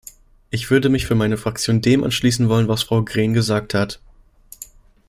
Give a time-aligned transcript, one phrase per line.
[0.49, 4.01] Ich würde mich für meine Fraktion dem anschließen wollen, was Frau Green gesagt hat.